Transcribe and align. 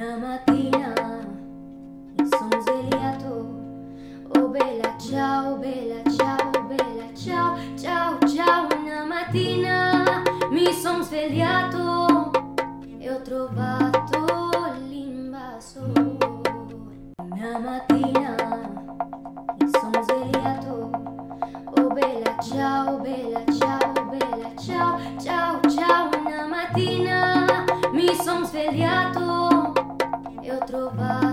Una 0.00 0.16
mattina 0.16 0.94
mi 2.16 2.26
sono 2.26 2.62
svegliato, 2.62 3.28
oh 4.34 4.48
bella 4.48 4.96
ciao, 4.96 5.56
bella 5.56 6.00
ciao, 6.16 6.50
bella 6.66 7.12
ciao, 7.14 7.58
ciao, 7.76 8.18
ciao. 8.26 8.66
Una 8.82 9.04
mattina 9.04 10.22
mi 10.50 10.72
sono 10.72 11.02
svegliato 11.02 12.30
e 12.98 13.10
ho 13.10 13.20
trovato 13.20 14.24
l'invasore. 14.88 16.16
Una 17.18 17.58
mattina. 17.58 18.49
outro 30.60 30.90
bar. 30.90 31.29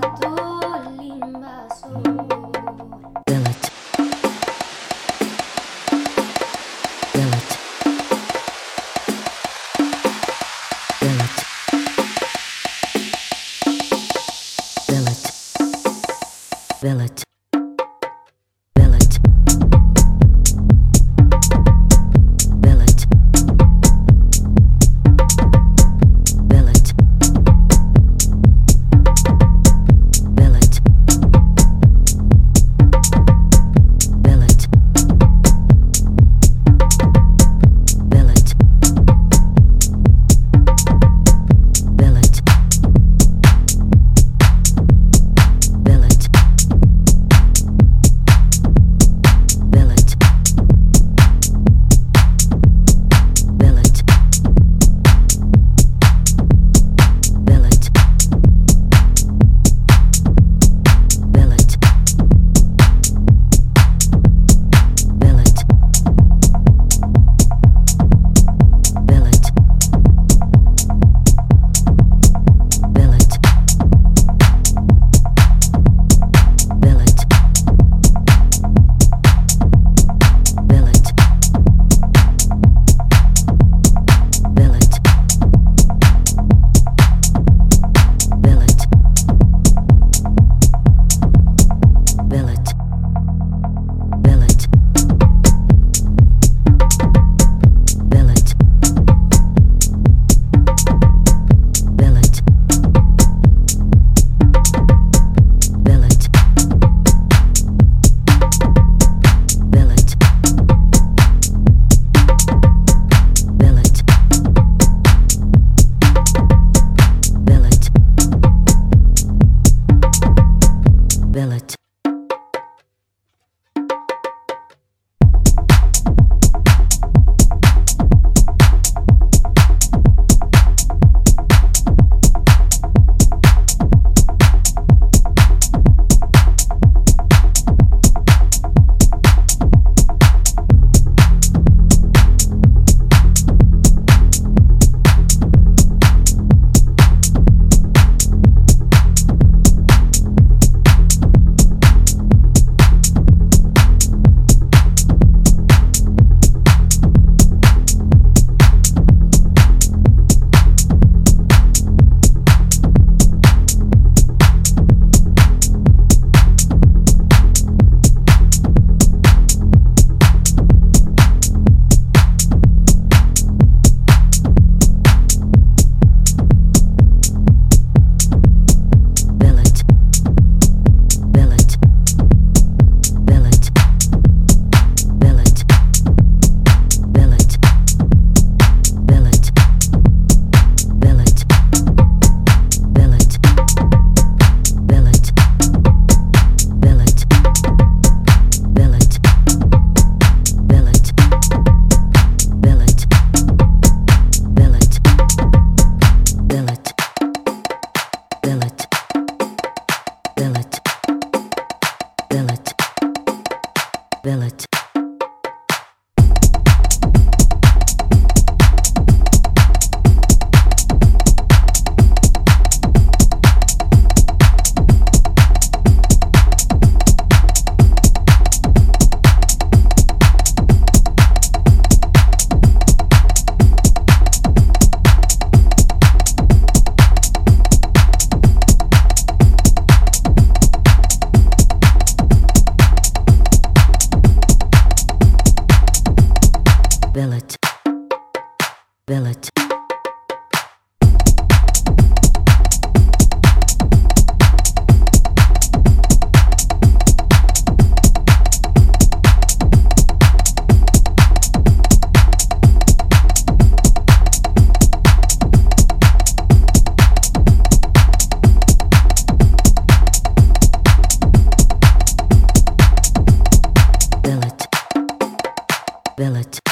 responsibility. 276.18 276.67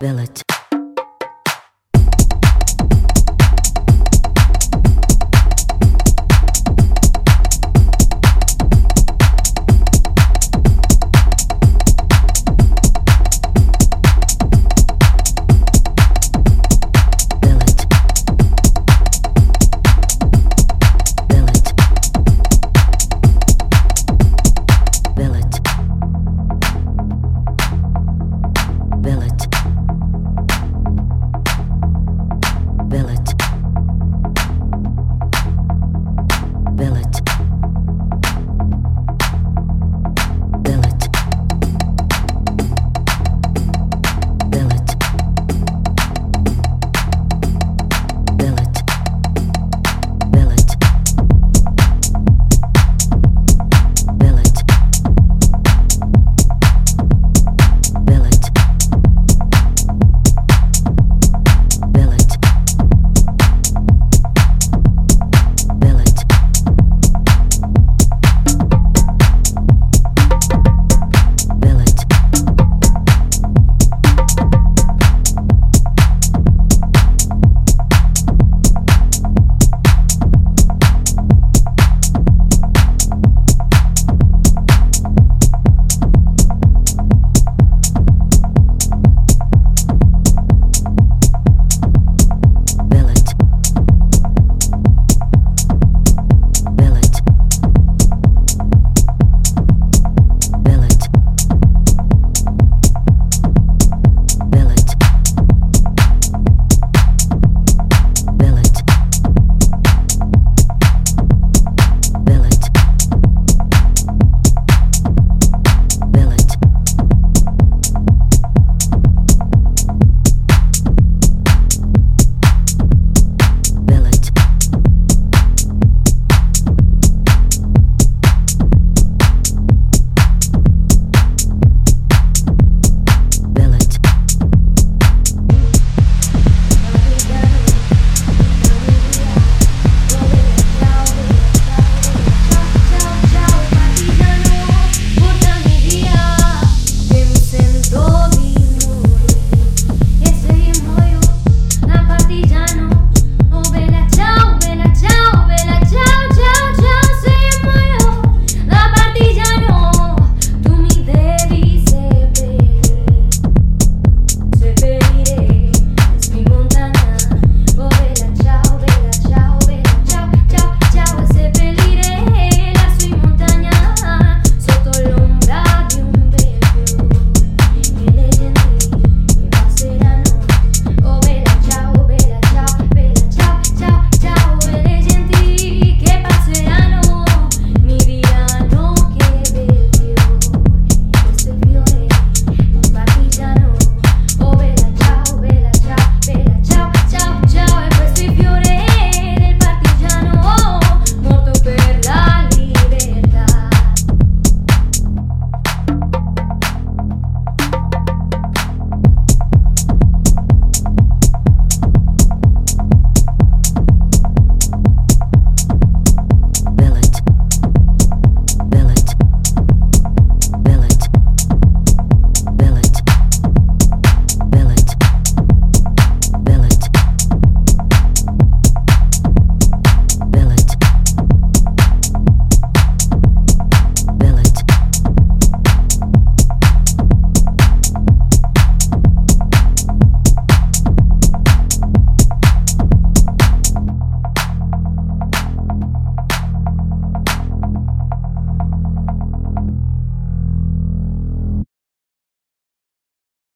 possibility. 0.00 0.49